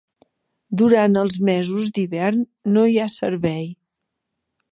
[0.81, 2.41] Durant els mesos d'hivern
[2.77, 3.63] no hi ha servei.